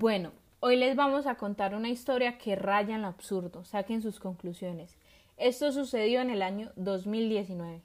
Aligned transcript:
Bueno, 0.00 0.30
hoy 0.60 0.76
les 0.76 0.94
vamos 0.94 1.26
a 1.26 1.34
contar 1.34 1.74
una 1.74 1.88
historia 1.88 2.38
que 2.38 2.54
raya 2.54 2.94
en 2.94 3.02
lo 3.02 3.08
absurdo. 3.08 3.64
Saquen 3.64 4.00
sus 4.00 4.20
conclusiones. 4.20 4.96
Esto 5.36 5.72
sucedió 5.72 6.20
en 6.20 6.30
el 6.30 6.42
año 6.42 6.70
2019. 6.76 7.82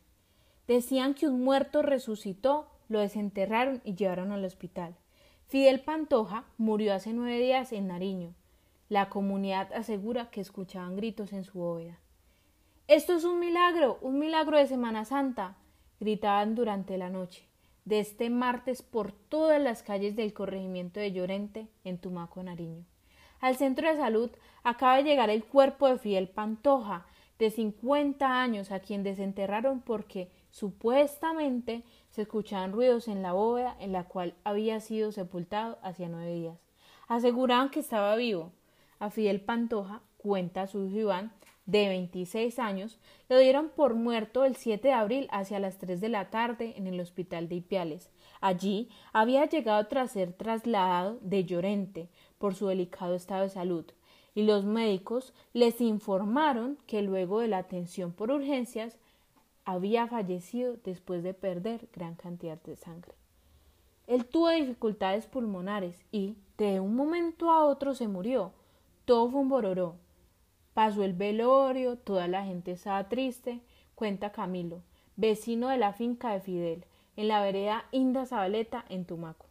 Decían 0.67 1.15
que 1.15 1.27
un 1.27 1.43
muerto 1.43 1.81
resucitó, 1.81 2.67
lo 2.87 2.99
desenterraron 2.99 3.81
y 3.83 3.95
llevaron 3.95 4.31
al 4.31 4.45
hospital. 4.45 4.95
Fidel 5.47 5.81
Pantoja 5.81 6.45
murió 6.59 6.93
hace 6.93 7.13
nueve 7.13 7.39
días 7.39 7.73
en 7.73 7.87
Nariño. 7.87 8.35
La 8.89 9.09
comunidad 9.09 9.73
asegura 9.73 10.29
que 10.29 10.41
escuchaban 10.41 10.95
gritos 10.95 11.33
en 11.33 11.43
su 11.43 11.57
bóveda. 11.57 11.97
Esto 12.87 13.13
es 13.13 13.23
un 13.23 13.39
milagro, 13.39 13.97
un 14.01 14.19
milagro 14.19 14.59
de 14.59 14.67
Semana 14.67 15.03
Santa, 15.05 15.55
gritaban 15.99 16.53
durante 16.53 16.95
la 16.99 17.09
noche, 17.09 17.47
de 17.85 17.99
este 17.99 18.29
martes 18.29 18.81
por 18.81 19.11
todas 19.11 19.61
las 19.61 19.83
calles 19.83 20.15
del 20.15 20.33
corregimiento 20.33 20.99
de 20.99 21.11
Llorente, 21.11 21.67
en 21.83 21.97
Tumaco, 21.97 22.41
Nariño. 22.43 22.85
Al 23.39 23.57
centro 23.57 23.89
de 23.89 23.97
salud 23.97 24.31
acaba 24.63 24.97
de 24.97 25.03
llegar 25.03 25.29
el 25.29 25.43
cuerpo 25.43 25.87
de 25.87 25.97
Fidel 25.97 26.29
Pantoja, 26.29 27.05
de 27.39 27.51
50 27.51 28.41
años, 28.41 28.71
a 28.71 28.79
quien 28.79 29.03
desenterraron 29.03 29.81
porque 29.81 30.31
supuestamente 30.49 31.83
se 32.09 32.21
escuchaban 32.21 32.71
ruidos 32.71 33.07
en 33.07 33.21
la 33.21 33.33
bóveda 33.33 33.75
en 33.79 33.91
la 33.91 34.05
cual 34.05 34.35
había 34.43 34.79
sido 34.79 35.11
sepultado 35.11 35.79
hacía 35.81 36.07
nueve 36.07 36.33
días. 36.33 36.57
Aseguraban 37.07 37.69
que 37.69 37.81
estaba 37.81 38.15
vivo. 38.15 38.51
A 38.99 39.09
Fidel 39.09 39.41
Pantoja, 39.41 40.01
cuenta 40.17 40.67
su 40.67 40.85
Iván, 40.85 41.33
de 41.65 41.87
26 41.87 42.59
años, 42.59 42.99
lo 43.29 43.37
dieron 43.37 43.69
por 43.69 43.95
muerto 43.95 44.45
el 44.45 44.55
7 44.55 44.87
de 44.87 44.93
abril 44.93 45.27
hacia 45.31 45.59
las 45.59 45.77
3 45.77 46.01
de 46.01 46.09
la 46.09 46.29
tarde 46.29 46.73
en 46.77 46.87
el 46.87 46.99
hospital 46.99 47.47
de 47.47 47.55
Ipiales. 47.55 48.09
Allí 48.41 48.89
había 49.13 49.45
llegado 49.45 49.85
tras 49.87 50.11
ser 50.11 50.33
trasladado 50.33 51.19
de 51.21 51.45
Llorente 51.45 52.09
por 52.37 52.55
su 52.55 52.67
delicado 52.67 53.15
estado 53.15 53.43
de 53.43 53.49
salud 53.49 53.85
y 54.35 54.43
los 54.43 54.65
médicos 54.65 55.33
les 55.53 55.79
informaron 55.79 56.77
que 56.87 57.01
luego 57.01 57.39
de 57.39 57.47
la 57.47 57.59
atención 57.59 58.11
por 58.11 58.31
urgencias 58.31 58.97
había 59.65 60.07
fallecido 60.07 60.75
después 60.83 61.23
de 61.23 61.33
perder 61.33 61.87
gran 61.93 62.15
cantidad 62.15 62.61
de 62.63 62.75
sangre. 62.75 63.13
Él 64.07 64.25
tuvo 64.25 64.49
dificultades 64.49 65.27
pulmonares 65.27 66.03
y, 66.11 66.35
de 66.57 66.79
un 66.81 66.95
momento 66.95 67.51
a 67.51 67.63
otro, 67.65 67.93
se 67.95 68.07
murió. 68.07 68.51
Todo 69.05 69.29
fue 69.29 69.39
un 69.39 69.49
bororó. 69.49 69.95
Pasó 70.73 71.03
el 71.03 71.13
velorio, 71.13 71.97
toda 71.97 72.27
la 72.27 72.43
gente 72.45 72.71
estaba 72.71 73.07
triste, 73.07 73.59
cuenta 73.93 74.31
Camilo, 74.31 74.81
vecino 75.15 75.69
de 75.69 75.77
la 75.77 75.93
finca 75.93 76.33
de 76.33 76.39
Fidel, 76.39 76.85
en 77.15 77.27
la 77.27 77.41
vereda 77.43 77.85
Inda 77.91 78.25
Zabaleta, 78.25 78.83
en 78.89 79.05
Tumaco. 79.05 79.45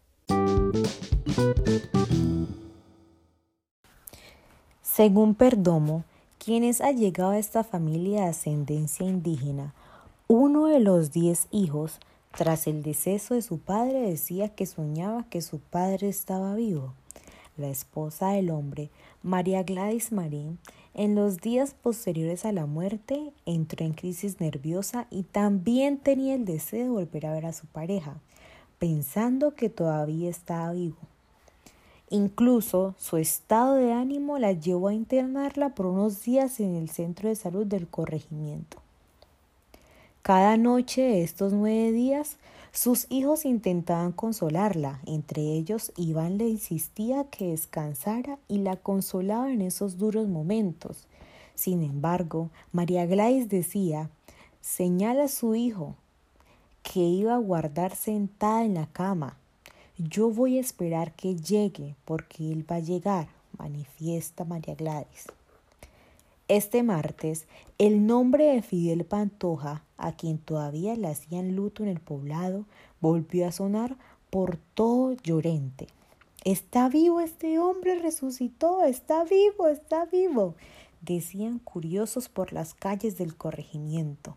Según 4.83 5.37
Perdomo, 5.37 6.05
quien 6.39 6.65
es 6.65 6.81
allegado 6.81 7.31
a 7.31 7.39
esta 7.39 7.63
familia 7.63 8.23
de 8.23 8.31
ascendencia 8.31 9.07
indígena, 9.07 9.75
uno 10.27 10.67
de 10.67 10.81
los 10.81 11.13
diez 11.13 11.47
hijos, 11.53 12.01
tras 12.37 12.67
el 12.67 12.83
deceso 12.83 13.35
de 13.35 13.43
su 13.43 13.59
padre, 13.59 14.01
decía 14.01 14.49
que 14.49 14.67
soñaba 14.67 15.25
que 15.31 15.41
su 15.41 15.61
padre 15.61 16.09
estaba 16.09 16.57
vivo. 16.57 16.95
La 17.57 17.69
esposa 17.69 18.31
del 18.31 18.51
hombre, 18.51 18.91
María 19.23 19.63
Gladys 19.63 20.11
Marín, 20.11 20.59
en 20.95 21.15
los 21.15 21.39
días 21.39 21.75
posteriores 21.75 22.45
a 22.45 22.53
la 22.53 22.67
muerte 22.67 23.33
entró 23.47 23.85
en 23.85 23.95
crisis 23.95 24.41
nerviosa 24.41 25.07
y 25.11 25.23
también 25.23 25.97
tenía 25.97 26.35
el 26.35 26.45
deseo 26.45 26.85
de 26.85 26.91
volver 26.91 27.27
a 27.27 27.33
ver 27.33 27.47
a 27.47 27.55
su 27.55 27.67
pareja, 27.67 28.17
pensando 28.79 29.55
que 29.55 29.71
todavía 29.71 30.29
estaba 30.29 30.73
vivo. 30.73 30.99
Incluso 32.11 32.95
su 32.99 33.17
estado 33.17 33.77
de 33.77 33.91
ánimo 33.93 34.39
la 34.39 34.53
llevó 34.53 34.89
a 34.89 34.95
internarla 34.95 35.71
por 35.71 35.87
unos 35.87 36.25
días 36.25 36.61
en 36.61 36.75
el 36.75 36.91
centro 36.91 37.31
de 37.31 37.37
salud 37.37 37.65
del 37.65 37.89
corregimiento. 37.89 38.77
Cada 40.21 40.59
noche 40.59 41.01
de 41.01 41.23
estos 41.23 41.55
nueve 41.55 41.91
días, 41.91 42.37
sus 42.73 43.07
hijos 43.11 43.45
intentaban 43.45 44.13
consolarla, 44.13 45.03
entre 45.05 45.43
ellos 45.43 45.93
Iván 45.95 46.39
le 46.39 46.49
insistía 46.49 47.25
que 47.25 47.49
descansara 47.49 48.39
y 48.49 48.59
la 48.59 48.77
consolaba 48.77 49.53
en 49.53 49.61
esos 49.61 49.99
duros 49.99 50.27
momentos. 50.27 51.07
Sin 51.55 51.83
embargo, 51.83 52.49
María 52.73 53.05
Gladys 53.05 53.51
decía, 53.51 54.09
señala 54.63 55.25
a 55.25 55.29
su 55.29 55.55
hijo 55.55 55.97
que 56.83 57.01
iba 57.01 57.35
a 57.35 57.39
guardar 57.39 57.95
sentada 57.95 58.65
en 58.65 58.75
la 58.75 58.87
cama, 58.87 59.37
yo 59.99 60.31
voy 60.31 60.57
a 60.57 60.61
esperar 60.61 61.13
que 61.13 61.37
llegue 61.37 61.95
porque 62.07 62.51
él 62.51 62.65
va 62.69 62.77
a 62.77 62.81
llegar, 62.81 63.29
manifiesta 63.59 64.47
María 64.47 64.75
Gladys. 64.75 65.27
Este 66.49 66.83
martes, 66.83 67.45
el 67.77 68.07
nombre 68.07 68.47
de 68.47 68.63
Fidel 68.63 69.05
Pantoja, 69.05 69.85
a 70.03 70.13
quien 70.13 70.39
todavía 70.39 70.97
le 70.97 71.09
hacían 71.09 71.57
luto 71.57 71.83
en 71.83 71.89
el 71.89 72.01
poblado, 72.01 72.67
volvió 73.01 73.47
a 73.47 73.53
sonar 73.53 73.97
por 74.31 74.59
todo 74.75 75.15
Llorente. 75.23 75.87
Está 76.45 76.89
vivo 76.89 77.21
este 77.21 77.59
hombre, 77.59 77.99
resucitó, 77.99 78.83
está 78.83 79.25
vivo, 79.25 79.69
está 79.69 80.07
vivo, 80.07 80.57
decían 81.01 81.59
curiosos 81.61 82.29
por 82.29 82.53
las 82.53 82.75
calles 82.75 83.17
del 83.17 83.37
corregimiento. 83.37 84.37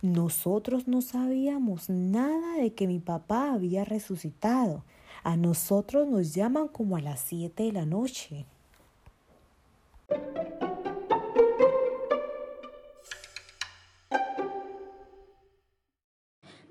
Nosotros 0.00 0.88
no 0.88 1.02
sabíamos 1.02 1.88
nada 1.88 2.56
de 2.56 2.74
que 2.74 2.86
mi 2.86 2.98
papá 2.98 3.52
había 3.52 3.84
resucitado. 3.84 4.84
A 5.22 5.36
nosotros 5.36 6.08
nos 6.08 6.34
llaman 6.34 6.68
como 6.68 6.96
a 6.96 7.00
las 7.00 7.20
siete 7.20 7.62
de 7.64 7.72
la 7.72 7.86
noche. 7.86 8.46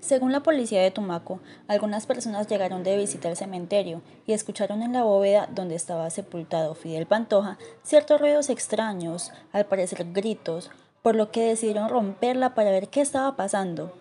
Según 0.04 0.32
la 0.32 0.42
policía 0.42 0.82
de 0.82 0.90
Tumaco, 0.90 1.40
algunas 1.66 2.04
personas 2.04 2.46
llegaron 2.46 2.82
de 2.82 2.98
visita 2.98 3.30
al 3.30 3.38
cementerio 3.38 4.02
y 4.26 4.34
escucharon 4.34 4.82
en 4.82 4.92
la 4.92 5.02
bóveda 5.02 5.48
donde 5.50 5.76
estaba 5.76 6.10
sepultado 6.10 6.74
Fidel 6.74 7.06
Pantoja 7.06 7.56
ciertos 7.82 8.20
ruidos 8.20 8.50
extraños, 8.50 9.32
al 9.50 9.64
parecer 9.64 10.04
gritos, 10.12 10.70
por 11.00 11.14
lo 11.14 11.30
que 11.30 11.48
decidieron 11.48 11.88
romperla 11.88 12.54
para 12.54 12.70
ver 12.70 12.88
qué 12.88 13.00
estaba 13.00 13.34
pasando. 13.34 13.94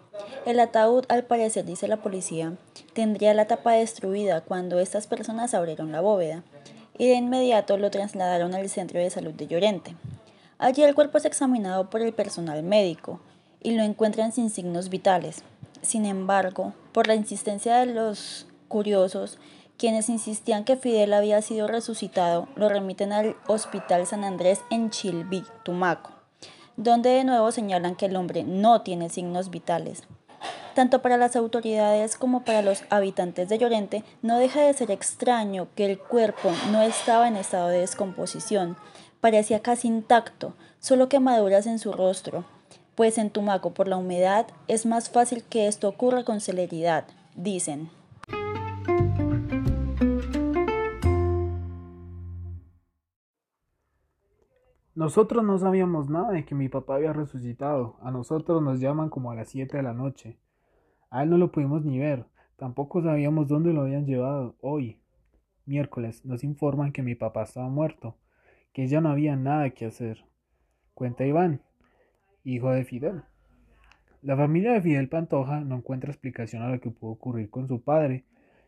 El 0.46 0.60
ataúd, 0.60 1.06
al 1.08 1.24
parecer, 1.24 1.64
dice 1.64 1.88
la 1.88 2.02
policía, 2.02 2.52
tendría 2.92 3.34
la 3.34 3.48
tapa 3.48 3.72
destruida 3.72 4.42
cuando 4.42 4.80
estas 4.80 5.08
personas 5.08 5.54
abrieron 5.54 5.94
la 5.94 6.02
bóveda 6.02 6.44
y 6.98 7.08
de 7.08 7.16
inmediato 7.16 7.78
lo 7.78 7.92
trasladaron 7.92 8.54
al 8.56 8.68
centro 8.68 9.00
de 9.00 9.10
salud 9.10 9.34
de 9.36 9.48
Llorente. 9.48 9.96
Allí 10.58 10.84
el 10.84 10.96
cuerpo 10.96 11.18
es 11.18 11.24
examinado 11.24 11.90
por 11.90 12.02
el 12.02 12.12
personal 12.12 12.62
médico 12.62 13.22
y 13.62 13.72
lo 13.72 13.84
encuentran 13.84 14.34
sin 14.34 14.50
signos 14.50 14.90
vitales. 14.90 15.46
Sin 15.84 16.06
embargo, 16.06 16.74
por 16.92 17.06
la 17.06 17.14
insistencia 17.14 17.76
de 17.76 17.86
los 17.86 18.48
curiosos, 18.68 19.38
quienes 19.78 20.10
insistían 20.10 20.66
que 20.66 20.78
Fidel 20.78 21.14
había 21.14 21.40
sido 21.44 21.68
resucitado, 21.68 22.48
lo 22.56 22.68
remiten 22.68 23.14
al 23.14 23.36
Hospital 23.46 24.08
San 24.08 24.24
Andrés 24.24 24.62
en 24.72 24.90
Chilví, 24.90 25.44
Tumaco 25.64 26.24
donde 26.78 27.10
de 27.10 27.24
nuevo 27.24 27.52
señalan 27.52 27.96
que 27.96 28.08
el 28.08 28.16
hombre 28.16 28.44
no 28.44 28.82
tiene 28.82 29.10
signos 29.10 29.50
vitales. 29.50 30.04
Tanto 30.74 31.02
para 31.02 31.18
las 31.18 31.36
autoridades 31.36 32.18
como 32.18 32.44
para 32.44 32.64
los 32.64 32.84
habitantes 32.90 33.48
de 33.48 33.60
Llorente, 33.60 34.04
no 34.22 34.40
deja 34.40 34.62
de 34.62 34.74
ser 34.74 34.90
extraño 34.90 35.68
que 35.76 35.86
el 35.86 36.00
cuerpo 36.00 36.52
no 36.72 36.82
estaba 36.82 37.28
en 37.28 37.36
estado 37.36 37.68
de 37.68 37.80
descomposición, 37.80 38.76
parecía 39.22 39.62
casi 39.62 39.88
intacto, 39.88 40.56
solo 40.80 41.10
quemaduras 41.10 41.68
en 41.68 41.78
su 41.78 41.94
rostro, 41.94 42.44
pues 42.96 43.18
en 43.18 43.30
Tumaco 43.30 43.74
por 43.74 43.88
la 43.88 43.98
humedad 43.98 44.48
es 44.68 44.86
más 44.86 45.10
fácil 45.10 45.44
que 45.44 45.68
esto 45.68 45.88
ocurra 45.88 46.24
con 46.24 46.42
celeridad, 46.42 47.06
dicen. 47.36 47.90
Nosotros 54.96 55.44
no 55.44 55.58
sabíamos 55.58 56.08
nada 56.10 56.32
de 56.32 56.46
que 56.46 56.54
mi 56.54 56.70
papá 56.70 56.96
había 56.96 57.14
resucitado. 57.14 57.98
A 58.02 58.12
nosotros 58.12 58.62
nos 58.62 58.80
llaman 58.80 59.10
como 59.10 59.32
a 59.32 59.36
las 59.36 59.50
7 59.50 59.78
de 59.78 59.84
la 59.84 59.94
noche. 59.94 60.38
A 61.10 61.24
él 61.24 61.32
no 61.32 61.38
lo 61.38 61.52
pudimos 61.52 61.84
ni 61.84 61.98
ver. 61.98 62.28
Tampoco 62.58 63.02
sabíamos 63.02 63.48
dónde 63.48 63.74
lo 63.74 63.82
habían 63.82 64.06
llevado. 64.06 64.56
Hoy, 64.62 65.02
miércoles, 65.66 66.24
nos 66.26 66.44
informan 66.44 66.92
que 66.92 67.02
mi 67.02 67.16
papá 67.16 67.44
estaba 67.44 67.70
muerto, 67.70 68.18
que 68.72 68.88
ya 68.88 69.02
no 69.02 69.10
había 69.10 69.36
nada 69.36 69.72
que 69.72 69.88
hacer. 69.88 70.26
Cuenta 70.94 71.26
Iván, 71.26 71.62
hijo 72.44 72.72
de 72.72 72.86
Fidel. 72.86 73.24
La 74.22 74.38
familia 74.38 74.74
de 74.74 74.82
Fidel 74.82 75.10
Pantoja 75.10 75.62
no 75.62 75.76
encuentra 75.76 76.12
explicación 76.12 76.62
a 76.64 76.70
lo 76.70 76.80
que 76.80 76.90
pudo 76.90 77.12
ocurrir 77.12 77.50
con 77.50 77.68
su 77.68 77.82
padre 77.82 78.24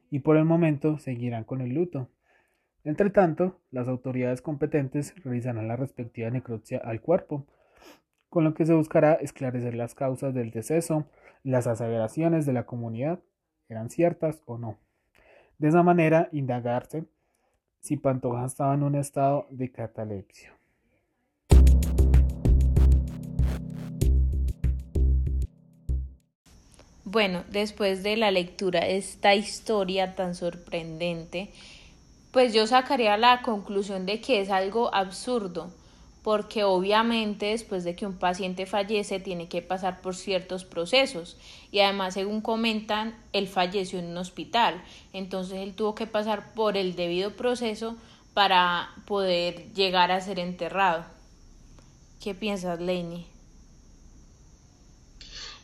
y 0.10 0.20
por 0.20 0.38
el 0.38 0.46
momento 0.46 0.98
seguirán 0.98 1.44
con 1.44 1.62
el 1.62 1.74
luto. 1.74 2.10
Entre 2.84 3.10
tanto, 3.10 3.60
las 3.72 3.88
autoridades 3.88 4.42
competentes 4.42 5.16
realizarán 5.24 5.68
la 5.68 5.76
respectiva 5.76 6.30
necropsia 6.30 6.80
al 6.80 7.02
cuerpo, 7.02 7.46
con 8.30 8.44
lo 8.44 8.54
que 8.54 8.66
se 8.66 8.74
buscará 8.74 9.14
esclarecer 9.14 9.76
las 9.76 9.96
causas 9.96 10.34
del 10.34 10.52
deceso 10.52 11.06
las 11.46 11.68
aseveraciones 11.68 12.48
de 12.48 12.54
la 12.54 12.66
comunidad 12.66 13.20
eran 13.70 13.92
ciertas 13.92 14.42
o 14.46 14.58
no. 14.58 14.80
De 15.60 15.68
esa 15.68 15.84
manera, 15.84 16.28
indagarse 16.32 17.06
si 17.80 17.98
Pantoja 17.98 18.46
estaba 18.46 18.74
en 18.74 18.82
un 18.82 18.96
estado 18.96 19.46
de 19.52 19.72
catalepsia. 19.72 20.58
Bueno, 27.16 27.46
después 27.50 28.04
de 28.04 28.18
la 28.18 28.30
lectura 28.30 28.82
de 28.82 28.98
esta 28.98 29.36
historia 29.36 30.16
tan 30.16 30.36
sorprendente, 30.36 31.50
pues 32.32 32.54
yo 32.54 32.68
sacaría 32.68 33.16
la 33.16 33.42
conclusión 33.42 34.06
de 34.06 34.20
que 34.20 34.42
es 34.42 34.50
algo 34.50 34.94
absurdo, 34.94 35.72
porque 36.24 36.66
obviamente 36.66 37.46
después 37.46 37.86
de 37.86 37.96
que 37.96 38.06
un 38.06 38.18
paciente 38.18 38.66
fallece 38.66 39.22
tiene 39.22 39.48
que 39.48 39.62
pasar 39.62 40.02
por 40.02 40.14
ciertos 40.14 40.66
procesos 40.66 41.38
y 41.72 41.80
además 41.80 42.16
según 42.16 42.42
comentan 42.42 43.18
él 43.32 43.48
falleció 43.48 44.00
en 44.00 44.08
un 44.08 44.18
hospital 44.18 44.84
entonces 45.14 45.60
él 45.60 45.74
tuvo 45.74 45.96
que 45.96 46.08
pasar 46.08 46.54
por 46.54 46.76
el 46.76 46.98
debido 46.98 47.38
proceso 47.38 47.96
para 48.34 48.90
poder 49.06 49.72
llegar 49.72 50.12
a 50.12 50.20
ser 50.20 50.38
enterrado 50.38 51.06
¿qué 52.22 52.36
piensas 52.36 52.82
Leini? 52.82 53.35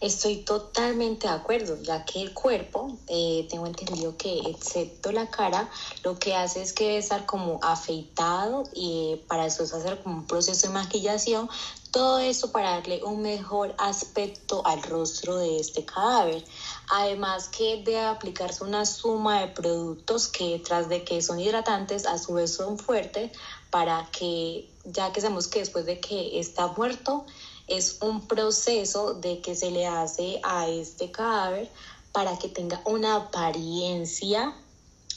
Estoy 0.02 0.38
totalmente 0.38 1.28
de 1.28 1.34
acuerdo, 1.34 1.80
ya 1.80 2.04
que 2.06 2.24
el 2.24 2.34
cuerpo, 2.34 2.98
eh, 3.08 3.46
tengo 3.52 3.68
entendido 3.68 4.18
que 4.18 4.40
excepto 4.50 5.12
la 5.12 5.30
cara, 5.30 5.70
lo 6.04 6.18
que 6.18 6.34
hace 6.34 6.64
es 6.64 6.74
que 6.74 6.86
debe 6.86 6.98
estar 6.98 7.28
como 7.28 7.60
afeitado 7.62 8.64
y 8.74 9.22
para 9.28 9.46
eso 9.46 9.62
es 9.62 9.72
hacer 9.76 10.02
como 10.02 10.16
un 10.18 10.26
proceso 10.26 10.66
de 10.66 10.74
maquillación, 10.74 11.48
todo 11.92 12.18
eso 12.18 12.52
para 12.52 12.72
darle 12.72 13.04
un 13.04 13.22
mejor 13.22 13.76
aspecto 13.78 14.66
al 14.66 14.82
rostro 14.82 15.38
de 15.38 15.60
este 15.60 15.86
cadáver. 15.86 16.44
Además 16.90 17.50
que 17.50 17.84
debe 17.84 18.00
aplicarse 18.06 18.64
una 18.64 18.88
suma 18.88 19.42
de 19.42 19.50
productos 19.50 20.28
que 20.28 20.60
tras 20.66 20.90
de 20.90 21.04
que 21.04 21.22
son 21.22 21.40
hidratantes, 21.40 22.08
a 22.08 22.18
su 22.18 22.34
vez 22.34 22.56
son 22.56 22.80
fuertes 22.80 23.32
para 23.70 24.10
que, 24.12 24.68
ya 24.84 25.14
que 25.14 25.22
sabemos 25.22 25.48
que 25.48 25.60
después 25.60 25.86
de 25.86 26.00
que 26.00 26.40
está 26.40 26.68
muerto, 26.68 27.26
es 27.72 28.00
un 28.02 28.28
proceso 28.28 29.14
de 29.14 29.40
que 29.40 29.56
se 29.56 29.72
le 29.72 29.88
hace 29.88 30.42
a 30.44 30.68
este 30.68 31.10
cadáver 31.10 31.72
para 32.12 32.38
que 32.38 32.50
tenga 32.50 32.82
una 32.84 33.16
apariencia, 33.16 34.54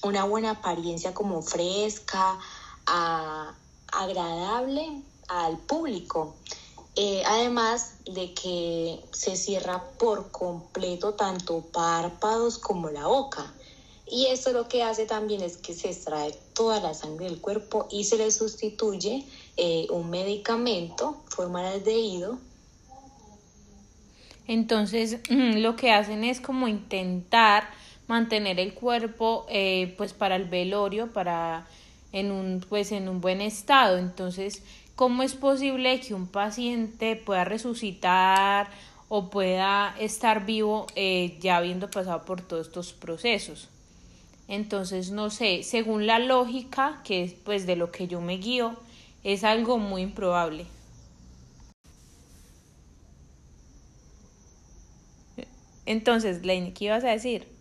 una 0.02 0.24
buena 0.24 0.50
apariencia 0.50 1.12
como 1.12 1.42
fresca, 1.42 2.38
agradable 3.92 5.02
al 5.26 5.58
público. 5.58 6.34
Eh, 6.94 7.24
además 7.26 7.94
de 8.04 8.32
que 8.34 9.04
se 9.10 9.34
cierra 9.34 9.82
por 9.98 10.30
completo 10.30 11.14
tanto 11.14 11.60
párpados 11.72 12.58
como 12.58 12.88
la 12.88 13.08
boca. 13.08 13.52
Y 14.06 14.26
esto 14.26 14.52
lo 14.52 14.68
que 14.68 14.82
hace 14.82 15.06
también 15.06 15.42
es 15.42 15.56
que 15.56 15.72
se 15.72 15.88
extrae 15.88 16.34
toda 16.52 16.80
la 16.80 16.92
sangre 16.92 17.26
del 17.26 17.40
cuerpo 17.40 17.88
y 17.90 18.04
se 18.04 18.18
le 18.18 18.30
sustituye 18.30 19.24
eh, 19.56 19.86
un 19.90 20.10
medicamento, 20.10 21.22
formaldehído. 21.28 22.38
Entonces 24.46 25.18
lo 25.30 25.76
que 25.76 25.90
hacen 25.90 26.22
es 26.24 26.40
como 26.40 26.68
intentar 26.68 27.68
mantener 28.06 28.60
el 28.60 28.74
cuerpo 28.74 29.46
eh, 29.48 29.94
pues 29.96 30.12
para 30.12 30.36
el 30.36 30.44
velorio, 30.44 31.12
para 31.12 31.66
en 32.12 32.30
un 32.30 32.64
pues 32.68 32.92
en 32.92 33.08
un 33.08 33.22
buen 33.22 33.40
estado. 33.40 33.96
Entonces, 33.96 34.62
¿cómo 34.96 35.22
es 35.22 35.34
posible 35.34 35.98
que 36.00 36.14
un 36.14 36.26
paciente 36.26 37.16
pueda 37.16 37.44
resucitar 37.44 38.68
o 39.08 39.30
pueda 39.30 39.96
estar 39.98 40.44
vivo 40.44 40.86
eh, 40.94 41.38
ya 41.40 41.56
habiendo 41.56 41.90
pasado 41.90 42.24
por 42.26 42.42
todos 42.42 42.66
estos 42.66 42.92
procesos? 42.92 43.70
Entonces, 44.48 45.10
no 45.10 45.28
sé, 45.30 45.62
según 45.62 46.06
la 46.06 46.18
lógica, 46.18 47.02
que 47.04 47.22
es 47.24 47.34
pues 47.34 47.66
de 47.66 47.76
lo 47.76 47.92
que 47.92 48.06
yo 48.08 48.20
me 48.22 48.38
guío, 48.38 48.76
es 49.22 49.44
algo 49.44 49.78
muy 49.78 50.02
improbable. 50.02 50.66
Entonces, 55.86 56.44
Lane, 56.44 56.72
¿qué 56.74 56.86
ibas 56.86 57.04
a 57.04 57.10
decir? 57.10 57.53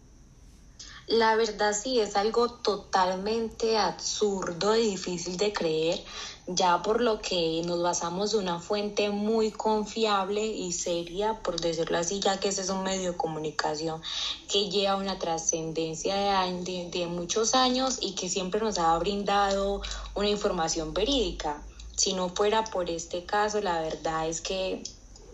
La 1.08 1.36
verdad 1.36 1.74
sí, 1.74 2.00
es 2.00 2.16
algo 2.16 2.50
totalmente 2.50 3.78
absurdo 3.78 4.74
y 4.78 4.92
difícil 4.92 5.36
de 5.36 5.52
creer, 5.52 6.02
ya 6.48 6.82
por 6.82 7.02
lo 7.02 7.20
que 7.20 7.62
nos 7.66 7.84
basamos 7.84 8.32
de 8.32 8.38
una 8.38 8.62
fuente 8.62 9.10
muy 9.10 9.52
confiable 9.52 10.46
y 10.46 10.72
seria, 10.72 11.42
por 11.44 11.60
decirlo 11.60 11.98
así, 11.98 12.22
ya 12.22 12.40
que 12.40 12.48
ese 12.48 12.62
es 12.62 12.70
un 12.70 12.84
medio 12.84 13.12
de 13.12 13.18
comunicación 13.18 14.02
que 14.50 14.70
lleva 14.70 14.96
una 14.96 15.20
trascendencia 15.20 16.16
de, 16.16 16.90
de, 16.90 17.08
muchos 17.08 17.54
años 17.54 17.98
y 18.00 18.16
que 18.16 18.30
siempre 18.30 18.62
nos 18.62 18.78
ha 18.78 18.98
brindado 18.98 19.82
una 20.16 20.30
información 20.30 20.94
verídica. 20.94 21.62
Si 21.98 22.14
no 22.14 22.30
fuera 22.30 22.64
por 22.64 22.90
este 22.90 23.26
caso, 23.26 23.60
la 23.60 23.82
verdad 23.82 24.30
es 24.30 24.40
que 24.40 24.82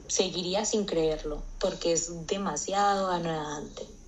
seguiría 0.07 0.65
sin 0.65 0.85
creerlo, 0.85 1.43
porque 1.59 1.93
es 1.93 2.25
demasiado 2.25 3.11
anodante 3.11 3.98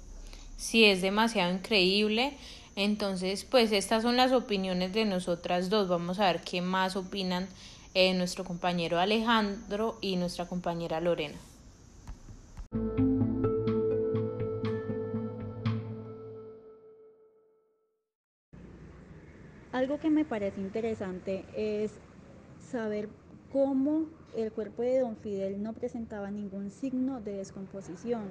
si 0.62 0.86
es 0.86 1.02
demasiado 1.02 1.52
increíble. 1.52 2.34
Entonces, 2.76 3.44
pues 3.44 3.72
estas 3.72 4.04
son 4.04 4.16
las 4.16 4.32
opiniones 4.32 4.94
de 4.94 5.06
nosotras 5.06 5.72
dos. 5.72 5.90
Vamos 5.90 6.20
a 6.20 6.28
ver 6.28 6.42
qué 6.42 6.62
más 6.62 6.96
opinan 6.96 7.48
eh, 7.96 8.14
nuestro 8.14 8.46
compañero 8.46 9.00
Alejandro 9.00 9.98
y 10.02 10.18
nuestra 10.18 10.46
compañera 10.46 11.02
Lorena. 11.02 11.36
Algo 19.72 20.00
que 20.00 20.12
me 20.12 20.26
parece 20.26 20.62
interesante 20.62 21.44
es 21.58 21.92
saber 22.70 23.10
cómo 23.52 24.06
el 24.38 24.52
cuerpo 24.52 24.84
de 24.84 25.00
don 25.00 25.18
Fidel 25.18 25.64
no 25.64 25.74
presentaba 25.74 26.30
ningún 26.30 26.70
signo 26.70 27.20
de 27.20 27.34
descomposición 27.34 28.22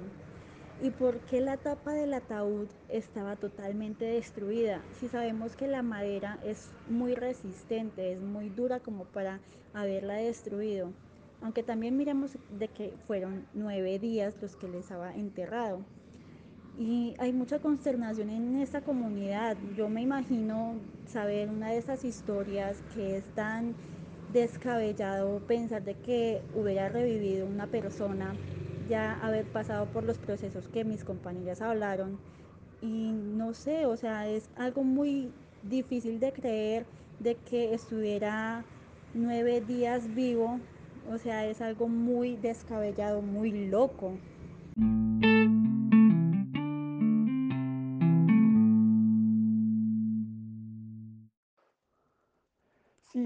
¿Y 0.83 0.89
por 0.89 1.19
qué 1.21 1.41
la 1.41 1.57
tapa 1.57 1.93
del 1.93 2.13
ataúd 2.13 2.67
estaba 2.89 3.35
totalmente 3.35 4.05
destruida? 4.05 4.81
Si 4.99 5.07
sabemos 5.07 5.55
que 5.55 5.67
la 5.67 5.83
madera 5.83 6.39
es 6.43 6.69
muy 6.89 7.13
resistente, 7.13 8.13
es 8.13 8.19
muy 8.19 8.49
dura 8.49 8.79
como 8.79 9.05
para 9.05 9.39
haberla 9.73 10.15
destruido. 10.15 10.91
Aunque 11.41 11.63
también 11.63 11.97
miremos 11.97 12.37
de 12.57 12.67
que 12.67 12.93
fueron 13.07 13.45
nueve 13.53 13.99
días 13.99 14.35
los 14.41 14.55
que 14.55 14.67
les 14.67 14.91
había 14.91 15.15
enterrado. 15.15 15.81
Y 16.79 17.13
hay 17.19 17.33
mucha 17.33 17.59
consternación 17.59 18.29
en 18.29 18.57
esta 18.57 18.81
comunidad. 18.81 19.57
Yo 19.75 19.89
me 19.89 20.01
imagino 20.01 20.75
saber 21.05 21.49
una 21.49 21.69
de 21.69 21.77
esas 21.77 22.03
historias 22.05 22.81
que 22.95 23.17
es 23.17 23.25
tan 23.35 23.75
descabellado 24.33 25.39
pensar 25.41 25.83
de 25.83 25.95
que 25.95 26.41
hubiera 26.55 26.89
revivido 26.89 27.45
una 27.45 27.67
persona 27.67 28.33
ya 28.89 29.19
haber 29.23 29.45
pasado 29.45 29.85
por 29.87 30.03
los 30.03 30.17
procesos 30.17 30.67
que 30.67 30.83
mis 30.83 31.03
compañeras 31.03 31.61
hablaron 31.61 32.17
y 32.81 33.11
no 33.11 33.53
sé, 33.53 33.85
o 33.85 33.95
sea, 33.95 34.27
es 34.27 34.49
algo 34.55 34.83
muy 34.83 35.31
difícil 35.69 36.19
de 36.19 36.31
creer 36.33 36.85
de 37.19 37.35
que 37.35 37.73
estuviera 37.73 38.63
nueve 39.13 39.61
días 39.61 40.13
vivo, 40.15 40.59
o 41.11 41.17
sea, 41.17 41.45
es 41.45 41.61
algo 41.61 41.87
muy 41.87 42.35
descabellado, 42.37 43.21
muy 43.21 43.67
loco. 43.67 44.11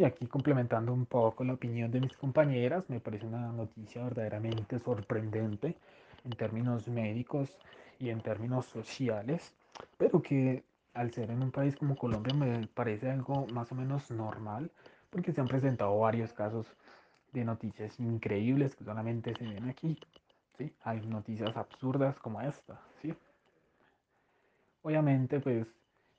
Aquí 0.06 0.28
complementando 0.28 0.94
un 0.94 1.06
poco 1.06 1.44
la 1.44 1.54
opinión 1.54 1.92
de 1.92 2.02
mis 2.02 2.16
compañeras, 2.18 2.90
me 2.90 3.00
parece 3.00 3.26
una 3.26 3.52
noticia 3.52 4.04
verdaderamente 4.04 4.80
sorprendente 4.80 5.76
en 6.24 6.32
términos 6.32 6.88
médicos 6.88 7.58
y 8.00 8.10
en 8.10 8.22
términos 8.22 8.66
sociales, 8.66 9.56
pero 9.98 10.22
que 10.22 10.64
al 10.94 11.12
ser 11.12 11.30
en 11.32 11.44
un 11.44 11.52
país 11.52 11.76
como 11.76 11.96
Colombia 11.96 12.34
me 12.34 12.68
parece 12.68 13.10
algo 13.10 13.46
más 13.48 13.72
o 13.72 13.76
menos 13.76 14.10
normal, 14.12 14.72
porque 15.10 15.32
se 15.32 15.42
han 15.42 15.48
presentado 15.48 15.98
varios 16.00 16.34
casos 16.34 16.66
de 17.32 17.44
noticias 17.44 18.00
increíbles 18.00 18.76
que 18.76 18.86
solamente 18.86 19.34
se 19.36 19.46
ven 19.46 19.70
aquí. 19.70 19.98
¿sí? 20.58 20.74
Hay 20.84 21.06
noticias 21.06 21.56
absurdas 21.58 22.18
como 22.20 22.42
esta. 22.42 22.82
¿sí? 23.02 23.14
Obviamente, 24.82 25.40
pues 25.40 25.68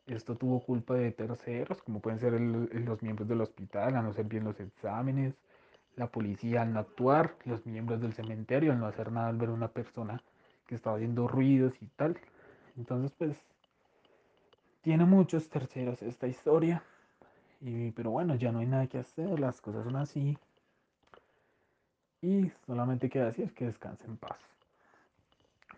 esto 0.07 0.37
tuvo 0.37 0.61
culpa 0.61 0.95
de 0.95 1.11
terceros, 1.11 1.83
como 1.83 2.01
pueden 2.01 2.21
ser 2.21 2.41
los 2.41 3.03
miembros 3.03 3.29
del 3.29 3.41
hospital, 3.41 3.97
al 3.97 4.05
no 4.05 4.11
hacer 4.11 4.27
bien 4.27 4.45
los 4.45 4.59
exámenes, 4.61 5.35
la 5.97 6.07
policía 6.07 6.63
al 6.63 6.73
no 6.73 6.81
actuar, 6.81 7.35
los 7.45 7.67
miembros 7.67 8.01
del 8.01 8.13
cementerio 8.13 8.73
al 8.73 8.79
no 8.79 8.87
hacer 8.87 9.11
nada 9.11 9.29
al 9.29 9.37
ver 9.37 9.51
una 9.51 9.69
persona 9.69 10.23
que 10.67 10.75
estaba 10.75 10.97
haciendo 10.97 11.27
ruidos 11.27 11.75
y 11.81 11.87
tal. 11.97 12.17
Entonces, 12.77 13.13
pues, 13.19 13.37
tiene 14.83 15.05
muchos 15.05 15.49
terceros 15.49 16.03
esta 16.03 16.27
historia. 16.27 16.83
Y, 17.61 17.91
pero 17.93 18.11
bueno, 18.11 18.35
ya 18.37 18.53
no 18.53 18.61
hay 18.61 18.67
nada 18.67 18.87
que 18.87 18.99
hacer, 18.99 19.41
las 19.41 19.61
cosas 19.61 19.85
son 19.85 19.97
así. 19.97 20.39
Y 22.21 22.51
solamente 22.67 23.09
queda 23.09 23.27
decir 23.27 23.53
que 23.55 23.67
descanse 23.67 24.05
en 24.05 24.17
paz. 24.17 24.39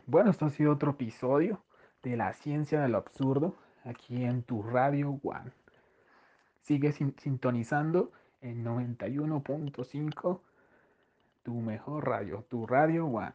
Bueno, 0.06 0.30
esto 0.30 0.46
ha 0.46 0.50
sido 0.50 0.72
otro 0.72 0.90
episodio 0.92 1.62
de 2.02 2.16
la 2.16 2.32
ciencia 2.32 2.80
de 2.80 2.88
lo 2.88 2.98
absurdo 2.98 3.54
aquí 3.88 4.24
en 4.24 4.42
tu 4.42 4.62
Radio 4.62 5.18
One. 5.22 5.50
Sigue 6.62 6.92
sintonizando 6.92 8.12
en 8.42 8.64
91.5 8.64 10.40
tu 11.42 11.54
mejor 11.54 12.06
radio, 12.06 12.44
tu 12.48 12.66
Radio 12.66 13.06
One. 13.06 13.32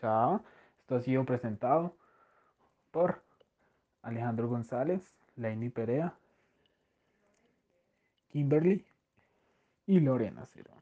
Chao. 0.00 0.44
Esto 0.80 0.96
ha 0.96 1.00
sido 1.00 1.24
presentado 1.24 1.96
por 2.90 3.22
Alejandro 4.02 4.48
González, 4.48 5.02
Laini 5.36 5.70
Perea, 5.70 6.14
Kimberly 8.28 8.84
y 9.86 10.00
Lorena 10.00 10.46
Cerón. 10.46 10.78